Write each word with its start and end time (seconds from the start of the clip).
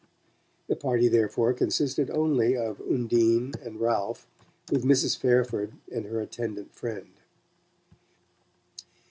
The 0.67 0.75
party, 0.75 1.07
therefore, 1.09 1.53
consisted 1.53 2.09
only 2.09 2.57
of 2.57 2.81
Undine 2.81 3.53
and 3.61 3.79
Ralph, 3.79 4.25
with 4.71 4.83
Mrs. 4.83 5.15
Fairford 5.15 5.73
and 5.91 6.05
her 6.07 6.19
attendant 6.19 6.73
friend. 6.73 7.11